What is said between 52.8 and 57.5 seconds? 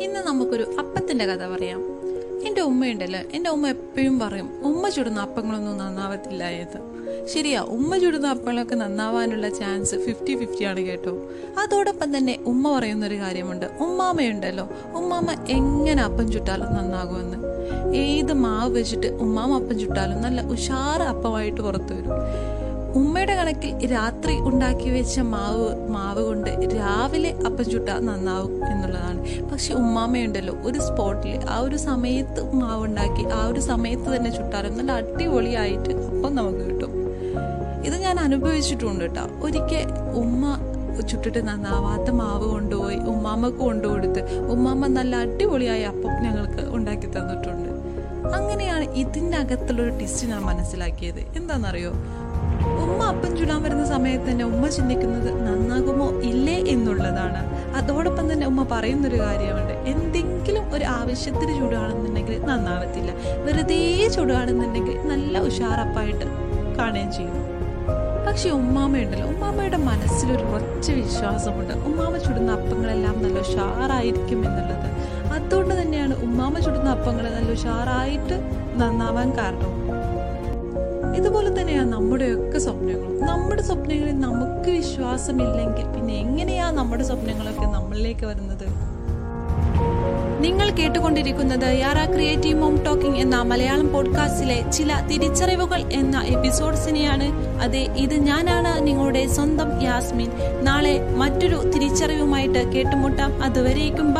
ഉമ്മ അപ്പൻ ചുടാൻ വരുന്ന സമയത്ത് തന്നെ ഉമ്മ ചിന്തിക്കുന്നത് നന്നാകുമോ ഇല്ലേ എന്നുള്ളതാണ്.